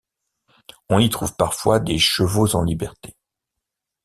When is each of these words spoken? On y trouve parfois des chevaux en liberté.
On 0.89 0.97
y 0.97 1.07
trouve 1.11 1.35
parfois 1.35 1.79
des 1.79 1.99
chevaux 1.99 2.55
en 2.55 2.63
liberté. 2.63 3.15